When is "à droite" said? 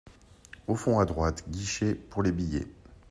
0.97-1.43